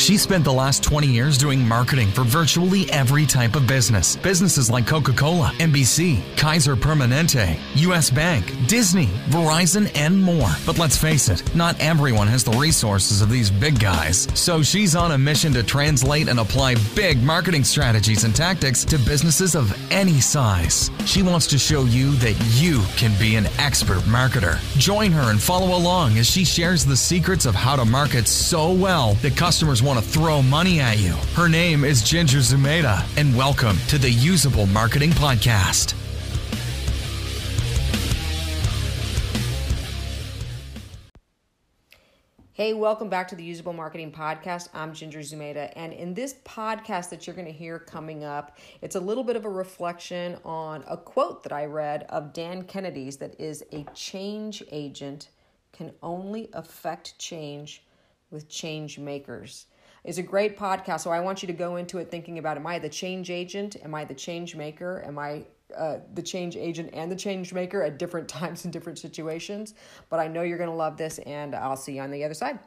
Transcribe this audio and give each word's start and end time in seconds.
She 0.00 0.16
spent 0.16 0.44
the 0.44 0.52
last 0.52 0.82
20 0.82 1.06
years 1.06 1.36
doing 1.36 1.60
marketing 1.60 2.08
for 2.08 2.24
virtually 2.24 2.90
every 2.90 3.26
type 3.26 3.54
of 3.54 3.66
business. 3.66 4.16
Businesses 4.16 4.70
like 4.70 4.86
Coca 4.86 5.12
Cola, 5.12 5.52
NBC, 5.58 6.22
Kaiser 6.38 6.74
Permanente, 6.74 7.58
US 7.74 8.08
Bank, 8.08 8.50
Disney, 8.66 9.08
Verizon, 9.28 9.90
and 9.94 10.20
more. 10.20 10.48
But 10.64 10.78
let's 10.78 10.96
face 10.96 11.28
it, 11.28 11.54
not 11.54 11.78
everyone 11.80 12.28
has 12.28 12.42
the 12.42 12.52
resources 12.52 13.20
of 13.20 13.28
these 13.28 13.50
big 13.50 13.78
guys. 13.78 14.26
So 14.32 14.62
she's 14.62 14.96
on 14.96 15.12
a 15.12 15.18
mission 15.18 15.52
to 15.52 15.62
translate 15.62 16.28
and 16.28 16.40
apply 16.40 16.76
big 16.96 17.22
marketing 17.22 17.64
strategies 17.64 18.24
and 18.24 18.34
tactics 18.34 18.86
to 18.86 18.98
businesses 18.98 19.54
of 19.54 19.70
any 19.92 20.18
size. 20.18 20.90
She 21.04 21.22
wants 21.22 21.46
to 21.48 21.58
show 21.58 21.84
you 21.84 22.12
that 22.16 22.36
you 22.54 22.80
can 22.96 23.16
be 23.20 23.36
an 23.36 23.48
expert 23.58 24.00
marketer. 24.04 24.58
Join 24.78 25.12
her 25.12 25.30
and 25.30 25.40
follow 25.40 25.76
along 25.76 26.16
as 26.16 26.26
she 26.26 26.46
shares 26.46 26.86
the 26.86 26.96
secrets 26.96 27.44
of 27.44 27.54
how 27.54 27.76
to 27.76 27.84
market 27.84 28.26
so 28.26 28.72
well 28.72 29.12
that 29.16 29.36
customers 29.36 29.82
want 29.82 29.89
to 29.98 30.04
throw 30.04 30.42
money 30.42 30.80
at 30.80 30.98
you. 30.98 31.14
Her 31.34 31.48
name 31.48 31.84
is 31.84 32.02
Ginger 32.02 32.38
Zumaeta, 32.38 33.04
and 33.16 33.36
welcome 33.36 33.76
to 33.88 33.98
the 33.98 34.10
Usable 34.10 34.66
Marketing 34.66 35.10
Podcast. 35.10 35.94
Hey, 42.52 42.74
welcome 42.74 43.08
back 43.08 43.26
to 43.28 43.34
the 43.34 43.42
Usable 43.42 43.72
Marketing 43.72 44.12
Podcast. 44.12 44.68
I'm 44.74 44.92
Ginger 44.92 45.20
Zumaeta, 45.20 45.72
and 45.76 45.94
in 45.94 46.12
this 46.12 46.34
podcast 46.44 47.08
that 47.08 47.26
you're 47.26 47.34
going 47.34 47.46
to 47.46 47.52
hear 47.52 47.78
coming 47.78 48.22
up, 48.22 48.58
it's 48.82 48.96
a 48.96 49.00
little 49.00 49.24
bit 49.24 49.34
of 49.34 49.46
a 49.46 49.48
reflection 49.48 50.36
on 50.44 50.84
a 50.86 50.98
quote 50.98 51.42
that 51.42 51.52
I 51.52 51.64
read 51.64 52.04
of 52.10 52.34
Dan 52.34 52.64
Kennedy's 52.64 53.16
that 53.16 53.40
is 53.40 53.64
a 53.72 53.84
change 53.94 54.62
agent 54.70 55.30
can 55.72 55.90
only 56.02 56.50
affect 56.52 57.18
change 57.18 57.82
with 58.30 58.46
change 58.50 58.98
makers. 58.98 59.64
It's 60.04 60.18
a 60.18 60.22
great 60.22 60.58
podcast, 60.58 61.00
so 61.00 61.10
I 61.10 61.20
want 61.20 61.42
you 61.42 61.46
to 61.46 61.52
go 61.52 61.76
into 61.76 61.98
it 61.98 62.10
thinking 62.10 62.38
about 62.38 62.56
am 62.56 62.66
I 62.66 62.78
the 62.78 62.88
change 62.88 63.30
agent? 63.30 63.76
Am 63.84 63.94
I 63.94 64.04
the 64.04 64.14
change 64.14 64.56
maker? 64.56 65.02
Am 65.06 65.18
I 65.18 65.44
uh, 65.76 65.98
the 66.14 66.22
change 66.22 66.56
agent 66.56 66.90
and 66.92 67.10
the 67.10 67.16
change 67.16 67.52
maker 67.52 67.82
at 67.82 67.98
different 67.98 68.28
times 68.40 68.64
in 68.64 68.70
different 68.70 68.98
situations. 68.98 69.74
But 70.08 70.20
I 70.20 70.28
know 70.28 70.42
you're 70.42 70.58
going 70.58 70.70
to 70.70 70.76
love 70.76 70.96
this, 70.96 71.18
and 71.20 71.54
I'll 71.54 71.76
see 71.76 71.96
you 71.96 72.00
on 72.00 72.10
the 72.10 72.24
other 72.24 72.34
side. 72.34 72.58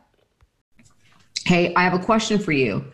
Hey, 1.45 1.73
I 1.75 1.83
have 1.83 1.93
a 1.93 1.99
question 1.99 2.39
for 2.39 2.53
you. 2.53 2.85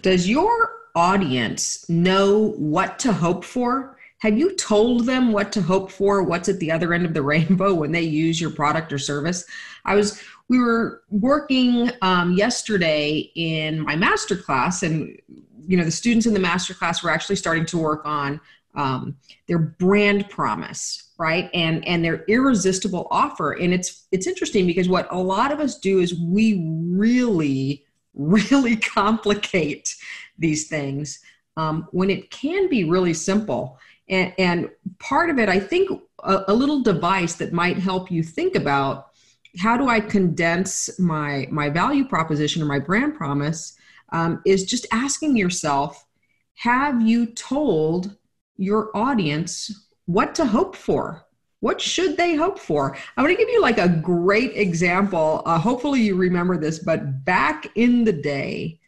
Does 0.00 0.28
your 0.28 0.72
audience 0.94 1.88
know 1.88 2.52
what 2.56 2.98
to 3.00 3.12
hope 3.12 3.44
for? 3.44 3.98
Have 4.18 4.38
you 4.38 4.54
told 4.54 5.04
them 5.04 5.32
what 5.32 5.52
to 5.52 5.60
hope 5.60 5.90
for? 5.90 6.22
What's 6.22 6.48
at 6.48 6.58
the 6.60 6.70
other 6.70 6.94
end 6.94 7.04
of 7.04 7.12
the 7.12 7.22
rainbow 7.34 7.74
when 7.74 7.92
they 7.92 8.02
use 8.02 8.40
your 8.40 8.50
product 8.50 8.92
or 8.92 8.98
service? 8.98 9.44
I 9.84 9.94
was 9.94 10.22
we 10.48 10.58
were 10.58 11.02
working 11.10 11.90
um, 12.02 12.32
yesterday 12.32 13.30
in 13.34 13.80
my 13.80 13.96
master 13.96 14.36
class, 14.36 14.82
and 14.82 15.18
you 15.66 15.76
know 15.76 15.84
the 15.84 15.90
students 15.90 16.26
in 16.26 16.34
the 16.34 16.40
master 16.40 16.74
class 16.74 17.02
were 17.02 17.10
actually 17.10 17.36
starting 17.36 17.66
to 17.66 17.78
work 17.78 18.02
on 18.04 18.40
um, 18.74 19.16
their 19.46 19.58
brand 19.58 20.28
promise 20.30 21.12
right? 21.22 21.48
And 21.54 21.86
and 21.86 22.04
their 22.04 22.24
irresistible 22.26 23.06
offer. 23.12 23.52
And 23.52 23.72
it's 23.72 24.08
it's 24.10 24.26
interesting 24.26 24.66
because 24.66 24.88
what 24.88 25.06
a 25.12 25.18
lot 25.18 25.52
of 25.52 25.60
us 25.60 25.78
do 25.78 26.00
is 26.00 26.18
we 26.18 26.60
really 26.90 27.84
really 28.14 28.76
complicate 28.98 29.94
these 30.36 30.66
things 30.66 31.20
um, 31.56 31.86
when 31.92 32.10
it 32.10 32.30
can 32.30 32.68
be 32.68 32.82
really 32.82 33.14
simple. 33.14 33.78
And 34.08 34.34
and 34.36 34.68
part 34.98 35.30
of 35.30 35.38
it 35.38 35.48
i 35.48 35.60
think 35.60 35.88
a, 36.24 36.42
a 36.48 36.52
little 36.52 36.82
device 36.82 37.34
that 37.34 37.52
might 37.52 37.78
help 37.78 38.10
you 38.10 38.22
think 38.22 38.56
about 38.56 39.11
how 39.58 39.76
do 39.76 39.88
i 39.88 40.00
condense 40.00 40.98
my 40.98 41.46
my 41.50 41.68
value 41.68 42.04
proposition 42.04 42.62
or 42.62 42.66
my 42.66 42.78
brand 42.78 43.14
promise 43.14 43.76
um, 44.10 44.42
is 44.44 44.64
just 44.64 44.86
asking 44.92 45.36
yourself 45.36 46.06
have 46.54 47.02
you 47.02 47.26
told 47.26 48.16
your 48.56 48.96
audience 48.96 49.88
what 50.06 50.34
to 50.36 50.46
hope 50.46 50.76
for. 50.76 51.26
What 51.60 51.80
should 51.80 52.16
they 52.16 52.34
hope 52.34 52.58
for? 52.58 52.96
I'm 53.16 53.24
going 53.24 53.36
to 53.36 53.40
give 53.40 53.52
you 53.52 53.62
like 53.62 53.78
a 53.78 53.88
great 53.88 54.56
example. 54.56 55.42
Uh, 55.46 55.58
hopefully, 55.58 56.00
you 56.00 56.16
remember 56.16 56.56
this, 56.56 56.80
but 56.80 57.24
back 57.24 57.66
in 57.76 58.04
the 58.04 58.12
day, 58.12 58.80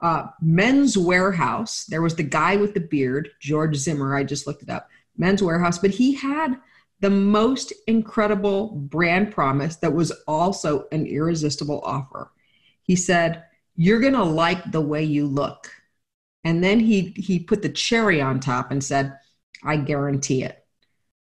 uh, 0.00 0.26
Men's 0.40 0.96
Wearhouse, 0.96 1.86
there 1.86 2.02
was 2.02 2.16
the 2.16 2.22
guy 2.22 2.56
with 2.56 2.74
the 2.74 2.80
beard, 2.80 3.30
George 3.40 3.76
Zimmer. 3.76 4.14
I 4.14 4.24
just 4.24 4.46
looked 4.46 4.62
it 4.62 4.68
up. 4.68 4.88
Men's 5.16 5.40
Wearhouse, 5.40 5.80
but 5.80 5.90
he 5.90 6.14
had 6.14 6.58
the 7.02 7.10
most 7.10 7.72
incredible 7.88 8.70
brand 8.70 9.32
promise 9.32 9.74
that 9.76 9.92
was 9.92 10.12
also 10.28 10.86
an 10.92 11.04
irresistible 11.04 11.80
offer. 11.84 12.30
He 12.84 12.94
said, 12.94 13.42
You're 13.74 14.00
going 14.00 14.12
to 14.14 14.22
like 14.22 14.70
the 14.70 14.80
way 14.80 15.02
you 15.02 15.26
look. 15.26 15.68
And 16.44 16.62
then 16.62 16.78
he 16.78 17.12
he 17.16 17.40
put 17.40 17.60
the 17.60 17.68
cherry 17.68 18.20
on 18.20 18.38
top 18.38 18.70
and 18.70 18.82
said, 18.82 19.18
I 19.64 19.76
guarantee 19.76 20.44
it. 20.44 20.64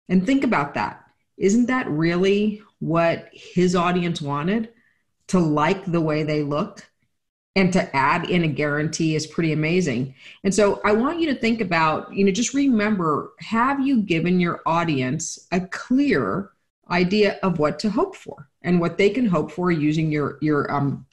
And 0.09 0.25
think 0.25 0.43
about 0.43 0.73
that. 0.73 1.01
Isn't 1.37 1.67
that 1.67 1.89
really 1.89 2.61
what 2.79 3.29
his 3.31 3.73
audience 3.75 4.21
wanted? 4.21 4.69
To 5.27 5.39
like 5.39 5.85
the 5.85 6.01
way 6.01 6.23
they 6.23 6.43
look 6.43 6.89
and 7.55 7.73
to 7.73 7.95
add 7.95 8.29
in 8.29 8.43
a 8.43 8.47
guarantee 8.47 9.15
is 9.15 9.27
pretty 9.27 9.53
amazing. 9.53 10.13
And 10.43 10.53
so 10.53 10.81
I 10.85 10.93
want 10.93 11.19
you 11.19 11.27
to 11.27 11.35
think 11.35 11.61
about, 11.61 12.13
you 12.13 12.23
know, 12.23 12.31
just 12.31 12.53
remember 12.53 13.33
have 13.39 13.85
you 13.85 14.01
given 14.01 14.39
your 14.39 14.61
audience 14.65 15.47
a 15.51 15.61
clear 15.61 16.51
idea 16.89 17.39
of 17.43 17.59
what 17.59 17.79
to 17.79 17.89
hope 17.89 18.15
for 18.15 18.49
and 18.61 18.79
what 18.79 18.97
they 18.97 19.09
can 19.09 19.25
hope 19.25 19.51
for 19.51 19.71
using 19.71 20.11
your 20.11 20.37
your 20.41 20.71
um 20.71 21.05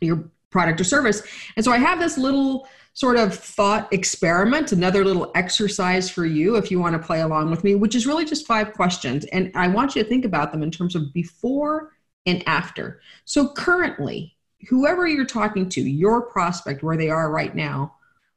your 0.00 0.30
product 0.50 0.80
or 0.80 0.84
service. 0.84 1.22
And 1.56 1.64
so 1.64 1.72
I 1.72 1.78
have 1.78 1.98
this 1.98 2.16
little 2.16 2.68
sort 2.94 3.16
of 3.16 3.34
thought 3.34 3.92
experiment, 3.92 4.72
another 4.72 5.04
little 5.04 5.30
exercise 5.34 6.10
for 6.10 6.24
you 6.24 6.56
if 6.56 6.70
you 6.70 6.80
want 6.80 7.00
to 7.00 7.06
play 7.06 7.20
along 7.20 7.50
with 7.50 7.62
me, 7.62 7.74
which 7.74 7.94
is 7.94 8.06
really 8.06 8.24
just 8.24 8.46
five 8.46 8.72
questions. 8.72 9.24
And 9.26 9.52
I 9.54 9.68
want 9.68 9.94
you 9.94 10.02
to 10.02 10.08
think 10.08 10.24
about 10.24 10.50
them 10.50 10.62
in 10.62 10.70
terms 10.70 10.96
of 10.96 11.12
before 11.12 11.92
and 12.26 12.42
after. 12.48 13.00
So, 13.24 13.52
currently, 13.52 14.36
whoever 14.68 15.06
you're 15.06 15.24
talking 15.24 15.68
to, 15.70 15.80
your 15.80 16.22
prospect, 16.22 16.82
where 16.82 16.96
they 16.96 17.10
are 17.10 17.30
right 17.30 17.54
now, 17.54 17.94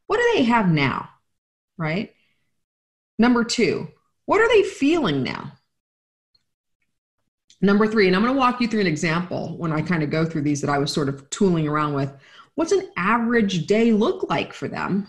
what 0.08 0.18
do 0.18 0.32
they 0.36 0.44
have 0.44 0.70
now? 0.70 1.10
Right? 1.78 2.14
Number 3.18 3.44
two, 3.44 3.88
what 4.26 4.42
are 4.42 4.50
they 4.50 4.64
feeling 4.64 5.24
now? 5.24 5.54
Number 7.62 7.86
three, 7.88 8.08
and 8.08 8.16
I'm 8.16 8.24
going 8.24 8.34
to 8.34 8.40
walk 8.40 8.60
you 8.60 8.68
through 8.68 8.82
an 8.82 8.88
example 8.88 9.56
when 9.58 9.72
I 9.72 9.82
kind 9.82 10.02
of 10.02 10.10
go 10.10 10.26
through 10.26 10.42
these 10.42 10.62
that 10.62 10.70
I 10.70 10.80
was 10.80 10.92
sort 10.92 11.10
of 11.10 11.30
tooling 11.30 11.68
around 11.68 11.94
with. 11.94 12.12
What's 12.56 12.72
an 12.72 12.90
average 12.98 13.68
day 13.68 13.92
look 13.92 14.30
like 14.30 14.54
for 14.54 14.68
them? 14.68 15.08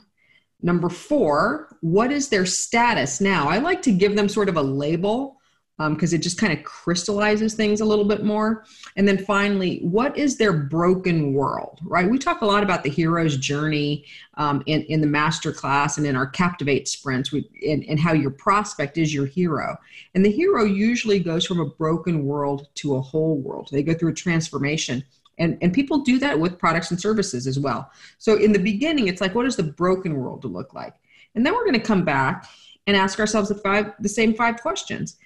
Number 0.61 0.89
four, 0.89 1.77
what 1.81 2.13
is 2.13 2.29
their 2.29 2.47
status 2.47 3.21
now? 3.21 3.49
I 3.49 3.59
like 3.59 3.83
to 3.83 3.93
give 3.93 4.15
them 4.15 4.29
sort 4.29 4.49
of 4.49 4.57
a 4.57 4.63
label 4.63 5.41
because 5.79 6.13
um, 6.13 6.17
it 6.17 6.23
just 6.23 6.39
kind 6.39 6.53
of 6.53 6.65
crystallizes 6.65 7.55
things 7.55 7.81
a 7.81 7.85
little 7.85 8.05
bit 8.05 8.25
more. 8.25 8.65
And 8.97 9.09
then 9.09 9.19
finally, 9.25 9.79
what 9.79 10.17
is 10.17 10.37
their 10.37 10.53
broken 10.53 11.33
world, 11.33 11.81
right? 11.83 12.09
We 12.09 12.19
talk 12.19 12.43
a 12.43 12.47
lot 12.47 12.63
about 12.63 12.83
the 12.83 12.91
hero's 12.91 13.37
journey 13.37 14.05
um, 14.35 14.63
in, 14.67 14.83
in 14.83 15.01
the 15.01 15.07
master 15.07 15.51
class 15.51 15.99
and 15.99 16.07
in 16.07 16.15
our 16.15 16.27
Captivate 16.27 16.89
sprints 16.89 17.33
we, 17.33 17.49
and, 17.67 17.85
and 17.85 17.99
how 17.99 18.13
your 18.13 18.31
prospect 18.31 18.99
is 18.99 19.15
your 19.15 19.27
hero. 19.27 19.77
And 20.15 20.25
the 20.25 20.31
hero 20.31 20.65
usually 20.65 21.19
goes 21.19 21.47
from 21.47 21.61
a 21.61 21.67
broken 21.71 22.27
world 22.27 22.69
to 22.77 22.97
a 22.97 23.01
whole 23.01 23.39
world. 23.39 23.69
They 23.73 23.83
go 23.83 23.95
through 23.95 24.11
a 24.11 24.15
transformation. 24.15 25.03
And, 25.39 25.57
and 25.63 25.73
people 25.73 26.01
do 26.01 26.19
that 26.19 26.39
with 26.39 26.59
products 26.59 26.91
and 26.91 27.01
services 27.01 27.47
as 27.47 27.59
well. 27.59 27.91
So 28.19 28.37
in 28.37 28.53
the 28.53 28.59
beginning, 28.59 29.09
it's 29.09 29.23
like, 29.23 29.35
what 29.35 29.45
does 29.45 29.57
the 29.57 29.63
broken 29.63 30.17
world 30.17 30.45
look 30.45 30.75
like? 30.75 30.95
And 31.35 31.45
then 31.45 31.55
we're 31.55 31.65
going 31.65 31.81
to 31.81 31.81
come 31.81 32.05
back 32.05 32.47
and 32.87 32.97
ask 32.97 33.19
ourselves 33.19 33.49
the 33.49 33.55
five 33.55 33.93
the 34.01 34.09
same 34.09 34.35
five 34.35 34.61
questions. 34.61 35.17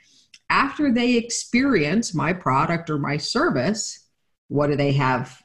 After 0.49 0.93
they 0.93 1.17
experience 1.17 2.15
my 2.15 2.33
product 2.33 2.91
or 2.91 2.99
my 2.99 3.17
service, 3.17 4.07
what 4.49 4.69
do 4.69 4.77
they 4.77 4.93
have 4.93 5.43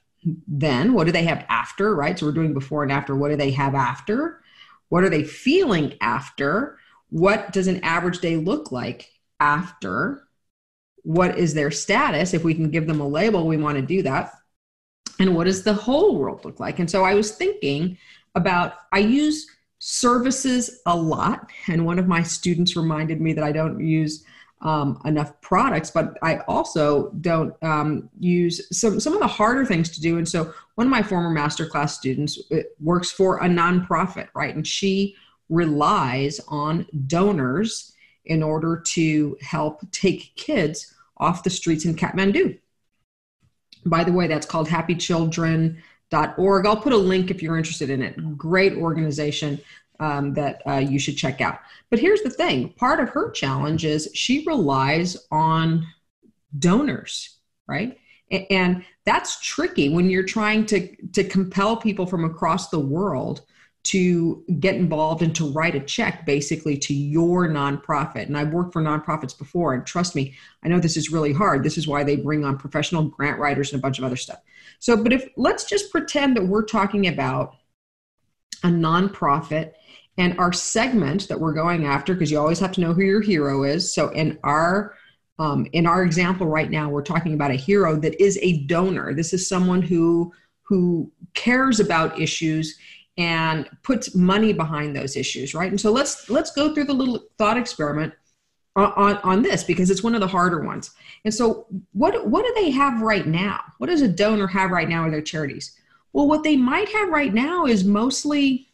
then? 0.47 0.94
What 0.94 1.06
do 1.06 1.12
they 1.12 1.23
have 1.23 1.45
after? 1.50 1.95
Right? 1.95 2.17
So 2.17 2.28
we're 2.28 2.31
doing 2.31 2.53
before 2.53 2.84
and 2.84 2.91
after. 2.91 3.16
What 3.16 3.29
do 3.29 3.35
they 3.35 3.52
have 3.52 3.75
after? 3.75 4.41
What 4.90 5.03
are 5.03 5.09
they 5.09 5.23
feeling 5.23 5.96
after? 6.02 6.78
What 7.09 7.52
does 7.52 7.67
an 7.67 7.84
average 7.84 8.20
day 8.20 8.37
look 8.37 8.72
like 8.72 9.09
after? 9.40 10.28
What 11.03 11.37
is 11.37 11.53
their 11.53 11.72
status? 11.72 12.34
If 12.34 12.43
we 12.43 12.53
can 12.53 12.70
give 12.70 12.85
them 12.85 13.02
a 13.02 13.08
label, 13.08 13.47
we 13.47 13.58
want 13.58 13.78
to 13.78 13.81
do 13.81 14.03
that 14.03 14.34
and 15.22 15.35
what 15.35 15.43
does 15.43 15.61
the 15.61 15.73
whole 15.73 16.16
world 16.16 16.43
look 16.43 16.59
like? 16.59 16.79
And 16.79 16.90
so 16.90 17.03
I 17.03 17.14
was 17.14 17.35
thinking 17.35 17.96
about, 18.34 18.73
I 18.91 18.99
use 18.99 19.46
services 19.78 20.81
a 20.87 20.97
lot. 20.97 21.52
And 21.67 21.85
one 21.85 21.99
of 21.99 22.08
my 22.08 22.23
students 22.23 22.75
reminded 22.75 23.22
me 23.22 23.34
that 23.34 23.43
I 23.43 23.52
don't 23.52 23.79
use 23.79 24.25
um, 24.61 25.02
enough 25.05 25.40
products, 25.41 25.91
but 25.91 26.17
I 26.22 26.37
also 26.47 27.11
don't 27.22 27.53
um, 27.63 28.09
use 28.19 28.67
some, 28.78 28.99
some 28.99 29.13
of 29.13 29.19
the 29.19 29.28
harder 29.28 29.66
things 29.66 29.90
to 29.91 30.02
do. 30.02 30.17
And 30.17 30.28
so 30.28 30.53
one 30.75 30.87
of 30.87 30.91
my 30.91 31.02
former 31.03 31.34
masterclass 31.35 31.91
students 31.91 32.40
uh, 32.52 32.58
works 32.79 33.11
for 33.11 33.37
a 33.37 33.47
nonprofit, 33.47 34.28
right? 34.35 34.55
And 34.55 34.66
she 34.66 35.16
relies 35.49 36.40
on 36.47 36.85
donors 37.08 37.93
in 38.25 38.43
order 38.43 38.81
to 38.85 39.37
help 39.41 39.81
take 39.91 40.35
kids 40.35 40.93
off 41.17 41.43
the 41.43 41.49
streets 41.49 41.85
in 41.85 41.96
Kathmandu 41.96 42.58
by 43.85 44.03
the 44.03 44.11
way, 44.11 44.28
that's 44.28 44.46
called 44.46 44.67
happychildren.org. 44.67 46.66
I'll 46.66 46.78
put 46.78 46.93
a 46.93 46.97
link 46.97 47.31
if 47.31 47.41
you're 47.41 47.58
interested 47.58 47.90
in 47.90 48.02
it. 48.02 48.37
Great 48.37 48.73
organization 48.73 49.59
um, 50.01 50.33
that 50.33 50.61
uh, 50.67 50.73
you 50.77 50.99
should 50.99 51.15
check 51.15 51.39
out. 51.39 51.59
But 51.89 51.99
here's 51.99 52.23
the 52.23 52.29
thing 52.29 52.69
part 52.73 52.99
of 52.99 53.09
her 53.09 53.31
challenge 53.31 53.85
is 53.85 54.09
she 54.13 54.43
relies 54.45 55.15
on 55.31 55.87
donors, 56.59 57.37
right? 57.67 57.97
And 58.49 58.83
that's 59.05 59.39
tricky 59.41 59.89
when 59.89 60.09
you're 60.09 60.23
trying 60.23 60.65
to, 60.67 60.95
to 61.13 61.23
compel 61.23 61.77
people 61.77 62.05
from 62.05 62.25
across 62.25 62.69
the 62.69 62.79
world 62.79 63.41
to 63.83 64.43
get 64.59 64.75
involved 64.75 65.21
and 65.23 65.35
to 65.35 65.51
write 65.51 65.75
a 65.75 65.79
check 65.79 66.25
basically 66.25 66.77
to 66.77 66.93
your 66.93 67.47
nonprofit. 67.47 68.27
And 68.27 68.37
I've 68.37 68.53
worked 68.53 68.73
for 68.73 68.81
nonprofits 68.81 69.37
before, 69.37 69.73
and 69.73 69.85
trust 69.85 70.15
me, 70.15 70.35
I 70.63 70.67
know 70.67 70.79
this 70.79 70.97
is 70.97 71.11
really 71.11 71.33
hard. 71.33 71.63
This 71.63 71.77
is 71.77 71.87
why 71.87 72.03
they 72.03 72.15
bring 72.15 72.45
on 72.45 72.57
professional 72.57 73.03
grant 73.03 73.39
writers 73.39 73.73
and 73.73 73.79
a 73.79 73.81
bunch 73.81 73.97
of 73.97 74.05
other 74.05 74.15
stuff. 74.15 74.39
So, 74.79 74.95
but 74.95 75.13
if 75.13 75.27
let's 75.35 75.63
just 75.63 75.91
pretend 75.91 76.37
that 76.37 76.45
we're 76.45 76.63
talking 76.63 77.07
about 77.07 77.55
a 78.63 78.67
nonprofit 78.67 79.73
and 80.17 80.37
our 80.40 80.53
segment 80.53 81.28
that 81.29 81.40
we're 81.40 81.53
going 81.53 81.85
after, 81.85 82.13
because 82.13 82.31
you 82.31 82.40
always 82.40 82.59
have 82.59 82.72
to 82.73 82.81
know 82.81 82.93
who 82.93 83.03
your 83.03 83.22
hero 83.22 83.63
is. 83.63 83.93
So, 83.93 84.09
in 84.09 84.37
our 84.43 84.96
um, 85.40 85.67
in 85.73 85.87
our 85.87 86.03
example 86.03 86.46
right 86.46 86.69
now, 86.69 86.90
we're 86.90 87.02
talking 87.02 87.34
about 87.34 87.52
a 87.52 87.55
hero 87.55 87.96
that 88.02 88.22
is 88.22 88.37
a 88.41 88.63
donor. 88.63 89.13
This 89.13 89.34
is 89.34 89.47
someone 89.47 89.81
who 89.81 90.31
who 90.63 91.11
cares 91.34 91.79
about 91.79 92.19
issues 92.19 92.78
and 93.17 93.69
puts 93.84 94.16
money 94.16 94.53
behind 94.53 94.96
those 94.96 95.16
issues, 95.16 95.53
right? 95.53 95.69
And 95.69 95.79
so 95.79 95.91
let's 95.91 96.29
let's 96.29 96.52
go 96.52 96.73
through 96.73 96.85
the 96.85 96.93
little 96.93 97.23
thought 97.37 97.58
experiment 97.58 98.13
on, 98.75 99.17
on, 99.17 99.41
this 99.41 99.66
because 99.66 99.90
it's 99.90 100.03
one 100.03 100.16
of 100.16 100.22
the 100.22 100.28
harder 100.28 100.61
ones. 100.61 100.91
And 101.25 101.34
so 101.34 101.67
what 101.91 102.28
what 102.28 102.46
do 102.46 102.53
they 102.55 102.72
have 102.72 103.02
right 103.02 103.28
now? 103.28 103.61
What 103.79 103.87
does 103.87 104.02
a 104.02 104.08
donor 104.08 104.47
have 104.47 104.72
right 104.72 104.87
now 104.87 105.03
with 105.03 105.11
their 105.11 105.22
charities? 105.22 105.78
Well, 106.13 106.28
what 106.28 106.43
they 106.43 106.58
might 106.58 106.90
have 106.90 107.09
right 107.09 107.34
now 107.34 107.66
is 107.66 107.84
mostly 107.84 108.67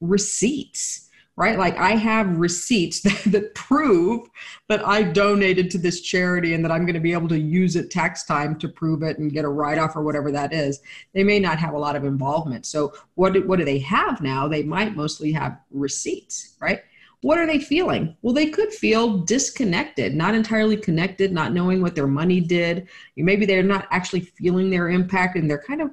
receipts 0.00 1.10
right? 1.40 1.58
Like 1.58 1.78
I 1.78 1.92
have 1.92 2.36
receipts 2.36 3.00
that, 3.02 3.22
that, 3.32 3.54
prove 3.54 4.28
that 4.68 4.86
I 4.86 5.02
donated 5.02 5.70
to 5.70 5.78
this 5.78 6.02
charity 6.02 6.52
and 6.52 6.62
that 6.64 6.70
I'm 6.70 6.82
going 6.82 6.94
to 6.94 7.00
be 7.00 7.14
able 7.14 7.28
to 7.28 7.38
use 7.38 7.76
it 7.76 7.90
tax 7.90 8.24
time 8.24 8.58
to 8.58 8.68
prove 8.68 9.02
it 9.02 9.18
and 9.18 9.32
get 9.32 9.46
a 9.46 9.48
write 9.48 9.78
off 9.78 9.96
or 9.96 10.02
whatever 10.02 10.30
that 10.32 10.52
is. 10.52 10.80
They 11.14 11.24
may 11.24 11.40
not 11.40 11.58
have 11.58 11.72
a 11.72 11.78
lot 11.78 11.96
of 11.96 12.04
involvement. 12.04 12.66
So 12.66 12.92
what 13.14 13.32
do, 13.32 13.46
what 13.46 13.58
do 13.58 13.64
they 13.64 13.78
have 13.78 14.20
now? 14.20 14.48
They 14.48 14.62
might 14.62 14.94
mostly 14.94 15.32
have 15.32 15.58
receipts, 15.70 16.56
right? 16.60 16.82
What 17.22 17.38
are 17.38 17.46
they 17.46 17.58
feeling? 17.58 18.16
Well, 18.20 18.34
they 18.34 18.50
could 18.50 18.72
feel 18.72 19.18
disconnected, 19.18 20.14
not 20.14 20.34
entirely 20.34 20.76
connected, 20.76 21.32
not 21.32 21.52
knowing 21.52 21.80
what 21.80 21.94
their 21.94 22.06
money 22.06 22.40
did. 22.40 22.88
Maybe 23.16 23.46
they're 23.46 23.62
not 23.62 23.86
actually 23.90 24.20
feeling 24.20 24.68
their 24.68 24.90
impact 24.90 25.36
and 25.36 25.48
they're 25.48 25.62
kind 25.62 25.80
of 25.80 25.90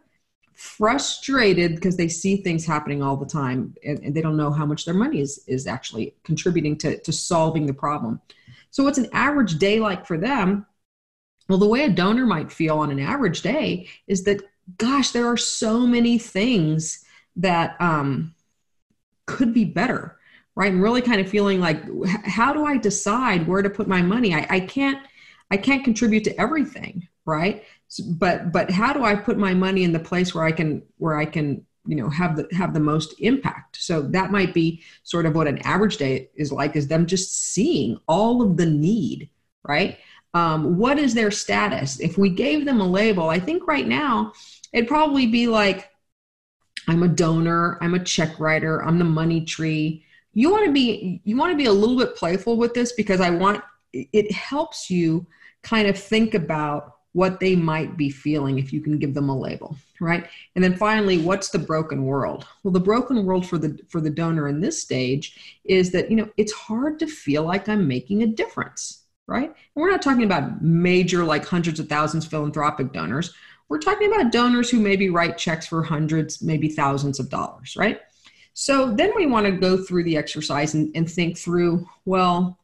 frustrated 0.57 1.75
because 1.75 1.95
they 1.95 2.07
see 2.07 2.37
things 2.37 2.65
happening 2.65 3.03
all 3.03 3.15
the 3.15 3.27
time 3.27 3.75
and, 3.85 3.99
and, 3.99 4.15
they 4.15 4.21
don't 4.21 4.35
know 4.35 4.51
how 4.51 4.65
much 4.65 4.85
their 4.85 4.93
money 4.95 5.21
is 5.21 5.43
is 5.47 5.67
actually 5.67 6.15
contributing 6.23 6.75
to, 6.75 6.97
to 7.01 7.13
solving 7.13 7.67
the 7.67 7.73
problem. 7.73 8.19
So 8.71 8.83
what's 8.83 8.97
an 8.97 9.07
average 9.13 9.59
day 9.59 9.79
like 9.79 10.03
for 10.07 10.17
them? 10.17 10.65
Well 11.47 11.59
the 11.59 11.67
way 11.67 11.83
a 11.83 11.89
donor 11.89 12.25
might 12.25 12.51
feel 12.51 12.79
on 12.79 12.89
an 12.89 12.99
average 12.99 13.43
day 13.43 13.87
is 14.07 14.23
that 14.23 14.41
gosh 14.79 15.11
there 15.11 15.27
are 15.27 15.37
so 15.37 15.85
many 15.85 16.17
things 16.17 17.05
that 17.35 17.79
um, 17.79 18.33
could 19.27 19.53
be 19.53 19.63
better 19.63 20.17
right? 20.55 20.73
And 20.73 20.81
really 20.81 21.03
kind 21.03 21.21
of 21.21 21.29
feeling 21.29 21.59
like 21.59 21.83
how 22.25 22.51
do 22.51 22.65
i 22.65 22.77
decide 22.77 23.47
where 23.47 23.61
to 23.61 23.69
put 23.69 23.87
my 23.87 24.01
money? 24.01 24.33
I, 24.33 24.47
I 24.49 24.59
can't 24.61 25.05
i 25.51 25.57
can't 25.57 25.83
contribute 25.83 26.23
to 26.23 26.41
everything 26.41 27.07
right? 27.27 27.63
But 28.09 28.51
but 28.51 28.71
how 28.71 28.93
do 28.93 29.03
i 29.03 29.15
put 29.15 29.37
my 29.37 29.53
money 29.53 29.83
in 29.83 29.91
the 29.91 29.99
place 29.99 30.33
where 30.33 30.43
i 30.43 30.51
can 30.51 30.81
where 30.97 31.17
i 31.17 31.25
can 31.25 31.65
you 31.85 31.95
know 31.95 32.09
have 32.09 32.35
the 32.35 32.47
have 32.53 32.73
the 32.73 32.79
most 32.79 33.13
impact? 33.19 33.77
So 33.77 34.01
that 34.01 34.31
might 34.31 34.53
be 34.53 34.81
sort 35.03 35.25
of 35.25 35.35
what 35.35 35.47
an 35.47 35.59
average 35.59 35.97
day 35.97 36.29
is 36.35 36.51
like 36.51 36.75
is 36.75 36.87
them 36.87 37.05
just 37.05 37.53
seeing 37.53 37.99
all 38.07 38.41
of 38.41 38.57
the 38.57 38.65
need 38.65 39.29
right? 39.67 39.97
Um, 40.33 40.77
what 40.77 40.97
is 40.99 41.13
their 41.13 41.31
status? 41.31 41.99
If 41.99 42.17
we 42.17 42.29
gave 42.29 42.65
them 42.65 42.81
a 42.81 42.87
label 42.87 43.29
i 43.29 43.39
think 43.39 43.67
right 43.67 43.87
now 43.87 44.33
it'd 44.73 44.87
probably 44.87 45.27
be 45.27 45.47
like 45.47 45.89
i'm 46.87 47.03
a 47.03 47.07
donor 47.07 47.77
i'm 47.81 47.95
a 47.95 48.03
check 48.03 48.39
writer 48.39 48.83
i'm 48.83 48.97
the 48.99 49.05
money 49.05 49.41
tree. 49.41 50.03
You 50.33 50.51
want 50.51 50.65
to 50.65 50.71
be 50.71 51.21
you 51.23 51.35
want 51.35 51.51
to 51.51 51.57
be 51.57 51.65
a 51.65 51.71
little 51.71 51.97
bit 51.97 52.15
playful 52.15 52.57
with 52.57 52.73
this 52.73 52.91
because 52.93 53.21
i 53.21 53.29
want 53.29 53.63
it 53.93 54.31
helps 54.31 54.89
you 54.89 55.25
kind 55.63 55.87
of 55.87 55.97
think 55.97 56.33
about 56.33 56.96
what 57.13 57.39
they 57.39 57.55
might 57.55 57.97
be 57.97 58.09
feeling 58.09 58.59
if 58.59 58.71
you 58.71 58.81
can 58.81 58.97
give 58.99 59.13
them 59.13 59.29
a 59.29 59.37
label 59.37 59.75
right? 59.99 60.27
And 60.55 60.63
then 60.63 60.75
finally 60.75 61.17
what's 61.17 61.49
the 61.49 61.59
broken 61.59 62.05
world? 62.05 62.45
Well 62.63 62.71
the 62.71 62.79
broken 62.79 63.25
world 63.25 63.47
for 63.47 63.57
the 63.57 63.79
for 63.89 64.01
the 64.01 64.09
donor 64.09 64.47
in 64.47 64.61
this 64.61 64.81
stage 64.81 65.59
is 65.63 65.91
that 65.91 66.09
you 66.09 66.17
know 66.17 66.29
it's 66.37 66.51
hard 66.51 66.99
to 66.99 67.07
feel 67.07 67.43
like 67.43 67.67
i'm 67.67 67.87
making 67.87 68.23
a 68.23 68.27
difference 68.27 69.03
right? 69.27 69.47
And 69.49 69.55
we're 69.75 69.91
not 69.91 70.01
talking 70.01 70.23
about 70.23 70.61
major 70.61 71.23
like 71.25 71.45
hundreds 71.45 71.81
of 71.81 71.89
thousands 71.89 72.25
philanthropic 72.25 72.93
donors. 72.93 73.33
We're 73.67 73.79
talking 73.79 74.09
about 74.13 74.31
donors 74.31 74.69
who 74.69 74.79
maybe 74.79 75.09
write 75.09 75.37
checks 75.37 75.67
for 75.67 75.83
hundreds 75.83 76.41
maybe 76.41 76.69
thousands 76.69 77.19
of 77.19 77.29
dollars 77.29 77.75
right? 77.77 78.01
So 78.53 78.93
then 78.93 79.13
we 79.15 79.27
want 79.27 79.45
to 79.45 79.51
go 79.51 79.77
through 79.77 80.03
the 80.05 80.17
exercise 80.17 80.73
and, 80.73 80.91
and 80.95 81.09
think 81.09 81.37
through 81.37 81.87
well 82.05 82.59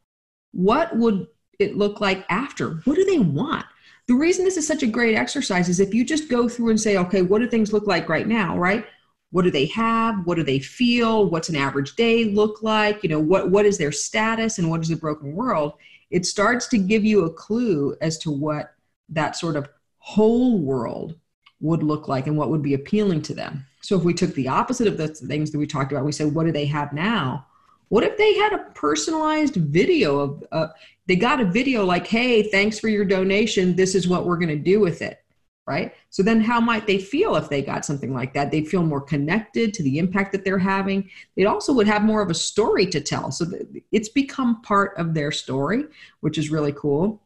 what 0.51 0.95
would 0.95 1.27
it 1.59 1.77
look 1.77 2.01
like 2.01 2.25
after? 2.29 2.81
What 2.85 2.95
do 2.95 3.05
they 3.05 3.19
want 3.19 3.65
the 4.07 4.15
reason 4.15 4.43
this 4.43 4.57
is 4.57 4.67
such 4.67 4.83
a 4.83 4.87
great 4.87 5.15
exercise 5.15 5.69
is 5.69 5.79
if 5.79 5.93
you 5.93 6.03
just 6.03 6.29
go 6.29 6.49
through 6.49 6.69
and 6.69 6.79
say, 6.79 6.97
okay, 6.97 7.21
what 7.21 7.39
do 7.39 7.49
things 7.49 7.71
look 7.71 7.87
like 7.87 8.09
right 8.09 8.27
now, 8.27 8.57
right? 8.57 8.85
What 9.31 9.43
do 9.43 9.51
they 9.51 9.65
have? 9.67 10.25
What 10.25 10.35
do 10.35 10.43
they 10.43 10.59
feel? 10.59 11.29
What's 11.29 11.49
an 11.49 11.55
average 11.55 11.95
day 11.95 12.25
look 12.25 12.61
like? 12.61 13.01
You 13.01 13.09
know, 13.09 13.19
what, 13.19 13.49
what 13.49 13.65
is 13.65 13.77
their 13.77 13.91
status 13.91 14.59
and 14.59 14.69
what 14.69 14.81
is 14.81 14.89
the 14.89 14.95
broken 14.95 15.33
world? 15.33 15.73
It 16.11 16.25
starts 16.25 16.67
to 16.67 16.77
give 16.77 17.03
you 17.03 17.25
a 17.25 17.33
clue 17.33 17.95
as 18.01 18.17
to 18.19 18.31
what 18.31 18.75
that 19.09 19.35
sort 19.35 19.55
of 19.55 19.69
whole 19.97 20.59
world 20.59 21.15
would 21.61 21.81
look 21.81 22.07
like 22.07 22.27
and 22.27 22.37
what 22.37 22.49
would 22.49 22.61
be 22.61 22.73
appealing 22.73 23.21
to 23.23 23.33
them. 23.33 23.65
So 23.81 23.97
if 23.97 24.03
we 24.03 24.13
took 24.13 24.35
the 24.35 24.49
opposite 24.49 24.87
of 24.87 24.97
the 24.97 25.07
things 25.07 25.49
that 25.51 25.57
we 25.57 25.65
talked 25.65 25.91
about, 25.91 26.05
we 26.05 26.11
said, 26.11 26.35
what 26.35 26.45
do 26.45 26.51
they 26.51 26.65
have 26.65 26.93
now? 26.93 27.47
What 27.93 28.03
if 28.03 28.17
they 28.17 28.33
had 28.33 28.53
a 28.53 28.71
personalized 28.73 29.55
video 29.55 30.17
of, 30.17 30.43
uh, 30.51 30.67
they 31.05 31.15
got 31.15 31.39
a 31.39 31.45
video 31.45 31.85
like, 31.85 32.07
hey, 32.07 32.41
thanks 32.41 32.79
for 32.79 32.87
your 32.87 33.05
donation. 33.05 33.75
This 33.75 33.93
is 33.93 34.07
what 34.07 34.25
we're 34.25 34.37
going 34.37 34.49
to 34.49 34.55
do 34.55 34.79
with 34.79 35.03
it. 35.03 35.23
Right. 35.67 35.93
So 36.09 36.23
then 36.23 36.41
how 36.41 36.59
might 36.59 36.87
they 36.87 36.97
feel 36.97 37.35
if 37.35 37.49
they 37.49 37.61
got 37.61 37.85
something 37.85 38.11
like 38.11 38.33
that? 38.33 38.49
They'd 38.49 38.67
feel 38.67 38.81
more 38.81 38.99
connected 38.99 39.75
to 39.75 39.83
the 39.83 39.99
impact 39.99 40.31
that 40.31 40.43
they're 40.43 40.57
having. 40.57 41.07
They 41.37 41.45
also 41.45 41.71
would 41.71 41.85
have 41.85 42.01
more 42.01 42.23
of 42.23 42.31
a 42.31 42.33
story 42.33 42.87
to 42.87 42.99
tell. 42.99 43.29
So 43.29 43.45
it's 43.91 44.09
become 44.09 44.63
part 44.63 44.97
of 44.97 45.13
their 45.13 45.31
story, 45.31 45.83
which 46.21 46.39
is 46.39 46.49
really 46.49 46.73
cool. 46.73 47.21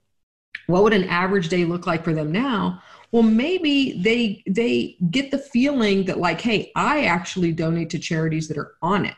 What 0.66 0.84
would 0.84 0.92
an 0.92 1.06
average 1.06 1.48
day 1.48 1.64
look 1.64 1.88
like 1.88 2.04
for 2.04 2.14
them 2.14 2.30
now? 2.30 2.84
well 3.14 3.24
maybe 3.24 4.02
they 4.02 4.44
they 4.48 4.98
get 5.12 5.32
the 5.32 5.38
feeling 5.38 6.04
that 6.04 6.18
like 6.18 6.42
hey 6.42 6.70
i 6.76 7.06
actually 7.06 7.54
donate 7.54 7.90
to 7.90 7.98
charities 7.98 8.50
that 8.50 8.58
are 8.58 8.74
on 8.82 9.06
it 9.06 9.16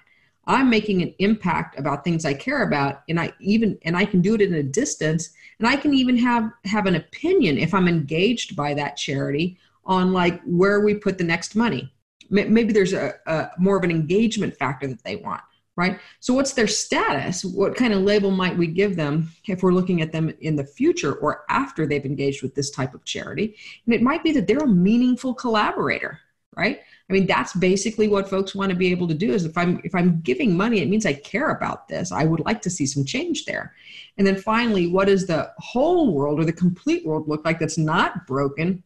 I'm 0.49 0.67
making 0.67 1.03
an 1.03 1.13
impact 1.19 1.79
about 1.79 2.03
things 2.03 2.25
I 2.25 2.33
care 2.33 2.63
about 2.63 3.03
and 3.07 3.19
I 3.19 3.31
even 3.39 3.77
and 3.83 3.95
I 3.95 4.03
can 4.03 4.19
do 4.19 4.33
it 4.33 4.41
in 4.41 4.55
a 4.55 4.63
distance 4.63 5.29
and 5.59 5.67
I 5.67 5.75
can 5.75 5.93
even 5.93 6.17
have 6.17 6.51
have 6.65 6.87
an 6.87 6.95
opinion 6.95 7.59
if 7.59 7.71
I'm 7.71 7.87
engaged 7.87 8.55
by 8.55 8.73
that 8.73 8.97
charity 8.97 9.59
on 9.85 10.11
like 10.11 10.41
where 10.45 10.79
we 10.79 10.95
put 10.95 11.19
the 11.19 11.23
next 11.23 11.55
money. 11.55 11.93
Maybe 12.31 12.73
there's 12.73 12.93
a, 12.93 13.13
a 13.27 13.51
more 13.59 13.77
of 13.77 13.83
an 13.83 13.91
engagement 13.91 14.55
factor 14.55 14.87
that 14.87 15.03
they 15.03 15.17
want, 15.17 15.41
right? 15.75 15.99
So 16.19 16.33
what's 16.33 16.53
their 16.53 16.67
status? 16.67 17.45
What 17.45 17.75
kind 17.75 17.93
of 17.93 18.01
label 18.01 18.31
might 18.31 18.57
we 18.57 18.67
give 18.67 18.95
them 18.95 19.31
if 19.47 19.61
we're 19.61 19.73
looking 19.73 20.01
at 20.01 20.11
them 20.11 20.33
in 20.41 20.55
the 20.55 20.65
future 20.65 21.13
or 21.13 21.43
after 21.49 21.85
they've 21.85 22.05
engaged 22.05 22.41
with 22.41 22.55
this 22.55 22.71
type 22.71 22.95
of 22.95 23.05
charity? 23.05 23.55
And 23.85 23.93
it 23.93 24.01
might 24.01 24.23
be 24.23 24.31
that 24.31 24.47
they're 24.47 24.57
a 24.59 24.67
meaningful 24.67 25.33
collaborator, 25.33 26.19
right? 26.59 26.81
I 27.09 27.13
mean, 27.13 27.25
that's 27.25 27.53
basically 27.53 28.07
what 28.07 28.29
folks 28.29 28.53
want 28.53 28.69
to 28.69 28.75
be 28.75 28.91
able 28.91 29.07
to 29.07 29.15
do 29.15 29.31
is 29.31 29.45
if 29.45 29.57
I'm 29.57 29.81
if 29.83 29.95
I'm 29.95 30.21
giving 30.21 30.55
money, 30.55 30.79
it 30.81 30.89
means 30.89 31.05
I 31.05 31.13
care 31.13 31.49
about 31.49 31.87
this. 31.87 32.11
I 32.11 32.25
would 32.25 32.41
like 32.41 32.61
to 32.63 32.69
see 32.69 32.85
some 32.85 33.03
change 33.03 33.45
there. 33.45 33.73
And 34.17 34.27
then 34.27 34.35
finally, 34.35 34.85
what 34.87 35.07
does 35.07 35.25
the 35.25 35.51
whole 35.57 36.13
world 36.13 36.39
or 36.39 36.45
the 36.45 36.53
complete 36.53 37.05
world 37.05 37.27
look 37.27 37.43
like 37.45 37.57
that's 37.57 37.77
not 37.77 38.27
broken? 38.27 38.83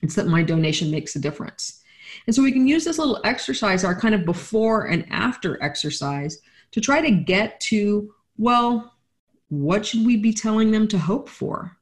It's 0.00 0.14
that 0.14 0.26
my 0.26 0.42
donation 0.42 0.90
makes 0.90 1.16
a 1.16 1.20
difference. 1.20 1.82
And 2.26 2.34
so 2.34 2.42
we 2.42 2.52
can 2.52 2.66
use 2.66 2.84
this 2.84 2.98
little 2.98 3.20
exercise, 3.24 3.84
our 3.84 3.98
kind 3.98 4.14
of 4.14 4.24
before 4.24 4.86
and 4.86 5.04
after 5.10 5.62
exercise, 5.62 6.40
to 6.70 6.80
try 6.80 7.00
to 7.00 7.10
get 7.10 7.60
to, 7.60 8.14
well, 8.38 8.94
what 9.48 9.84
should 9.84 10.06
we 10.06 10.16
be 10.16 10.32
telling 10.32 10.70
them 10.70 10.88
to 10.88 10.98
hope 10.98 11.28
for? 11.28 11.76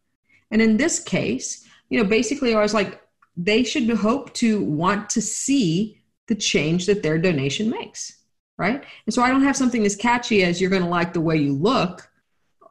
And 0.50 0.60
in 0.60 0.76
this 0.76 1.00
case, 1.00 1.68
you 1.88 2.02
know, 2.02 2.08
basically 2.08 2.54
I 2.54 2.60
was 2.60 2.74
like, 2.74 3.00
they 3.36 3.62
should 3.62 3.88
hope 3.90 4.32
to 4.34 4.62
want 4.64 5.08
to 5.10 5.20
see 5.20 6.00
the 6.26 6.34
change 6.34 6.86
that 6.86 7.02
their 7.02 7.18
donation 7.18 7.70
makes 7.70 8.24
right 8.58 8.84
and 9.06 9.14
so 9.14 9.22
i 9.22 9.28
don't 9.28 9.42
have 9.42 9.56
something 9.56 9.84
as 9.84 9.96
catchy 9.96 10.42
as 10.42 10.60
you're 10.60 10.70
going 10.70 10.82
to 10.82 10.88
like 10.88 11.12
the 11.12 11.20
way 11.20 11.36
you 11.36 11.52
look 11.52 12.10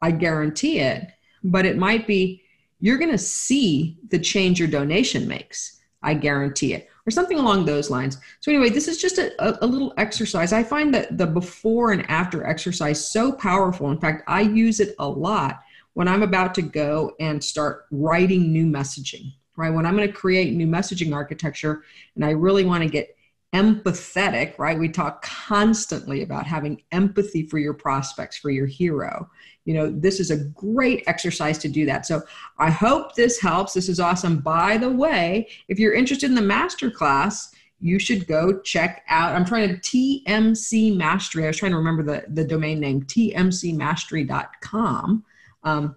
i 0.00 0.10
guarantee 0.10 0.78
it 0.78 1.08
but 1.44 1.66
it 1.66 1.76
might 1.76 2.06
be 2.06 2.42
you're 2.80 2.98
going 2.98 3.10
to 3.10 3.18
see 3.18 3.98
the 4.08 4.18
change 4.18 4.58
your 4.58 4.68
donation 4.68 5.26
makes 5.26 5.80
i 6.02 6.14
guarantee 6.14 6.74
it 6.74 6.88
or 7.06 7.10
something 7.10 7.38
along 7.38 7.64
those 7.64 7.90
lines. 7.90 8.18
So, 8.40 8.52
anyway, 8.52 8.70
this 8.70 8.88
is 8.88 9.00
just 9.00 9.18
a, 9.18 9.64
a, 9.64 9.66
little 9.66 9.92
exercise. 9.96 10.52
I 10.52 10.62
find 10.62 10.94
that 10.94 11.18
the 11.18 11.26
before 11.26 11.92
and 11.92 12.08
after 12.08 12.46
exercise 12.46 13.10
so 13.10 13.32
powerful. 13.32 13.90
In 13.90 13.98
fact, 13.98 14.22
I 14.28 14.42
use 14.42 14.80
it 14.80 14.94
a 14.98 15.08
lot 15.08 15.60
when 15.94 16.08
I'm 16.08 16.22
about 16.22 16.54
to 16.54 16.62
go 16.62 17.12
and 17.20 17.42
start 17.42 17.86
writing 17.90 18.52
new 18.52 18.66
messaging, 18.66 19.32
right? 19.56 19.72
When 19.72 19.86
I'm 19.86 19.96
going 19.96 20.08
to 20.08 20.12
create 20.12 20.54
new 20.54 20.66
messaging 20.66 21.14
architecture 21.14 21.84
and 22.14 22.24
I 22.24 22.30
really 22.30 22.64
want 22.64 22.82
to 22.82 22.88
get 22.88 23.16
empathetic, 23.54 24.58
right? 24.58 24.78
We 24.78 24.88
talk 24.88 25.22
constantly 25.22 26.22
about 26.22 26.46
having 26.46 26.82
empathy 26.90 27.46
for 27.46 27.58
your 27.58 27.74
prospects, 27.74 28.38
for 28.38 28.48
your 28.50 28.64
hero. 28.66 29.28
You 29.66 29.74
know, 29.74 29.90
this 29.90 30.20
is 30.20 30.30
a 30.30 30.38
great 30.38 31.04
exercise 31.06 31.58
to 31.58 31.68
do 31.68 31.84
that. 31.86 32.06
So 32.06 32.22
I 32.58 32.70
hope 32.70 33.14
this 33.14 33.38
helps. 33.40 33.74
This 33.74 33.90
is 33.90 34.00
awesome. 34.00 34.40
By 34.40 34.78
the 34.78 34.90
way, 34.90 35.50
if 35.68 35.78
you're 35.78 35.92
interested 35.92 36.30
in 36.30 36.34
the 36.34 36.40
master 36.40 36.90
class, 36.90 37.54
you 37.78 37.98
should 37.98 38.26
go 38.26 38.58
check 38.60 39.04
out. 39.08 39.34
I'm 39.34 39.44
trying 39.44 39.68
to 39.68 39.76
TMC 39.80 40.96
Mastery. 40.96 41.44
I 41.44 41.48
was 41.48 41.58
trying 41.58 41.72
to 41.72 41.78
remember 41.78 42.02
the, 42.02 42.24
the 42.28 42.44
domain 42.44 42.80
name, 42.80 43.02
tmcmastery.com. 43.02 45.24
Um, 45.64 45.94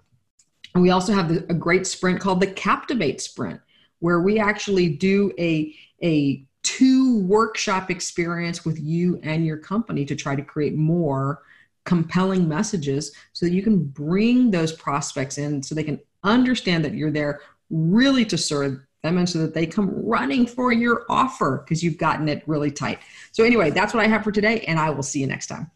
and 0.75 0.81
we 0.81 0.89
also 0.89 1.13
have 1.13 1.31
a 1.31 1.53
great 1.53 1.87
sprint 1.87 2.19
called 2.19 2.41
the 2.41 2.47
Captivate 2.47 3.21
Sprint, 3.21 3.61
where 3.99 4.19
we 4.19 4.39
actually 4.39 4.89
do 4.89 5.31
a, 5.39 5.73
a 6.03 6.45
two 6.63 7.19
workshop 7.21 7.89
experience 7.89 8.65
with 8.65 8.77
you 8.79 9.17
and 9.23 9.45
your 9.45 9.57
company 9.57 10.03
to 10.05 10.15
try 10.15 10.35
to 10.35 10.41
create 10.41 10.75
more 10.75 11.41
compelling 11.85 12.49
messages 12.49 13.13
so 13.31 13.45
that 13.45 13.53
you 13.53 13.63
can 13.63 13.85
bring 13.85 14.51
those 14.51 14.73
prospects 14.73 15.37
in 15.37 15.63
so 15.63 15.73
they 15.73 15.83
can 15.83 15.99
understand 16.23 16.83
that 16.83 16.93
you're 16.93 17.11
there 17.11 17.39
really 17.69 18.25
to 18.25 18.37
serve 18.37 18.81
them 19.01 19.17
and 19.17 19.29
so 19.29 19.39
that 19.39 19.53
they 19.53 19.65
come 19.65 19.91
running 20.05 20.45
for 20.45 20.73
your 20.73 21.05
offer 21.07 21.63
because 21.63 21.83
you've 21.83 21.97
gotten 21.97 22.27
it 22.27 22.43
really 22.47 22.71
tight. 22.71 22.99
So, 23.31 23.45
anyway, 23.45 23.69
that's 23.69 23.93
what 23.93 24.03
I 24.03 24.07
have 24.07 24.23
for 24.25 24.31
today, 24.31 24.61
and 24.61 24.77
I 24.77 24.89
will 24.89 25.03
see 25.03 25.21
you 25.21 25.27
next 25.27 25.47
time. 25.47 25.71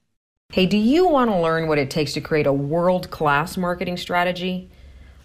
Hey, 0.52 0.66
do 0.66 0.78
you 0.78 1.08
want 1.08 1.30
to 1.30 1.40
learn 1.40 1.68
what 1.68 1.78
it 1.78 1.90
takes 1.90 2.14
to 2.14 2.22
create 2.22 2.48
a 2.48 2.54
world 2.54 3.12
class 3.12 3.56
marketing 3.56 3.96
strategy? 3.96 4.72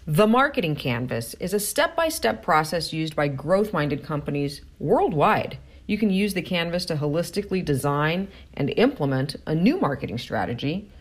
The 0.07 0.27
Marketing 0.27 0.75
Canvas 0.75 1.33
is 1.39 1.51
a 1.51 1.59
step 1.59 1.95
by 1.95 2.09
step 2.09 2.43
process 2.43 2.93
used 2.93 3.15
by 3.15 3.27
growth 3.27 3.73
minded 3.73 4.03
companies 4.03 4.61
worldwide. 4.77 5.57
You 5.87 5.97
can 5.97 6.11
use 6.11 6.35
the 6.35 6.43
Canvas 6.43 6.85
to 6.85 6.95
holistically 6.97 7.65
design 7.65 8.27
and 8.53 8.69
implement 8.77 9.35
a 9.47 9.55
new 9.55 9.79
marketing 9.79 10.19
strategy 10.19 10.91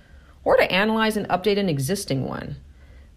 or 0.42 0.56
to 0.56 0.72
analyze 0.72 1.18
and 1.18 1.28
update 1.28 1.58
an 1.58 1.68
existing 1.68 2.26
one. 2.26 2.56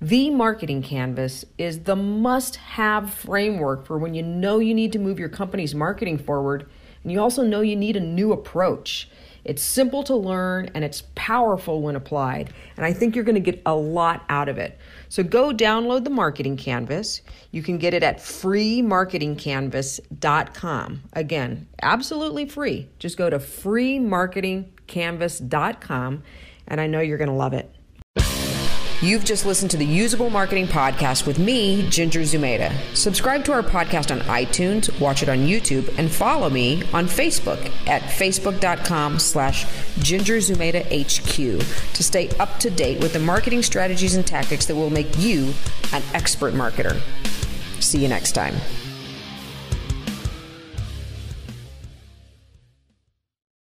The 0.02 0.30
Marketing 0.30 0.84
Canvas 0.84 1.46
is 1.58 1.84
the 1.84 1.96
must 1.96 2.58
have 2.58 3.14
framework 3.14 3.86
for 3.86 3.98
when 3.98 4.14
you 4.14 4.24
know 4.24 4.60
you 4.60 4.74
need 4.74 4.92
to 4.92 5.00
move 5.00 5.20
your 5.20 5.30
company's 5.30 5.74
marketing 5.74 6.18
forward 6.18 6.68
and 7.08 7.12
you 7.14 7.22
also 7.22 7.42
know 7.42 7.62
you 7.62 7.78
need 7.78 7.96
a 7.96 8.02
new 8.02 8.34
approach. 8.34 9.10
It's 9.46 9.64
simple 9.64 10.04
to 10.04 10.14
learn 10.14 10.70
and 10.74 10.84
it's 10.84 11.04
powerful 11.16 11.82
when 11.82 11.96
applied. 11.96 12.54
And 12.76 12.86
I 12.86 12.92
think 12.92 13.16
you're 13.16 13.24
going 13.24 13.36
to 13.36 13.40
get 13.40 13.62
a 13.66 13.74
lot 13.74 14.26
out 14.28 14.50
of 14.50 14.58
it. 14.58 14.78
So 15.08 15.24
go 15.24 15.54
download 15.54 16.04
the 16.04 16.10
Marketing 16.10 16.58
Canvas. 16.58 17.22
You 17.52 17.64
can 17.64 17.78
get 17.78 17.94
it 17.94 18.04
at 18.04 18.18
freemarketingcanvas.com. 18.18 21.04
Again, 21.14 21.68
absolutely 21.82 22.46
free. 22.46 22.90
Just 23.00 23.16
go 23.16 23.30
to 23.30 23.40
freemarketingcanvas.com 23.40 26.24
and 26.68 26.82
I 26.82 26.88
know 26.88 27.00
you're 27.00 27.18
going 27.18 27.30
to 27.30 27.34
love 27.34 27.54
it. 27.54 27.74
You've 29.00 29.26
just 29.26 29.46
listened 29.46 29.70
to 29.72 29.78
the 29.78 29.86
Usable 29.86 30.32
Marketing 30.32 30.66
Podcast 30.66 31.28
with 31.28 31.38
me, 31.38 31.88
Ginger 31.88 32.22
Zumaeta. 32.22 32.74
Subscribe 32.96 33.46
to 33.46 33.52
our 33.52 33.62
podcast 33.62 34.10
on 34.10 34.22
iTunes, 34.22 35.00
watch 35.00 35.22
it 35.22 35.30
on 35.30 35.46
YouTube, 35.46 35.96
and 36.00 36.12
follow 36.12 36.50
me 36.50 36.82
on 36.94 37.06
Facebook 37.06 37.60
at 37.88 38.02
facebook.com 38.02 39.20
slash 39.20 39.68
Ginger 40.00 40.38
HQ 40.38 41.36
to 41.36 42.04
stay 42.04 42.30
up 42.40 42.58
to 42.58 42.72
date 42.72 43.00
with 43.00 43.14
the 43.14 43.20
marketing 43.20 43.62
strategies 43.62 44.16
and 44.16 44.26
tactics 44.26 44.66
that 44.66 44.76
will 44.76 44.90
make 44.90 45.16
you 45.20 45.54
an 45.94 46.02
expert 46.16 46.56
marketer. 46.56 47.00
See 47.80 48.00
you 48.00 48.08
next 48.08 48.32
time. 48.32 48.56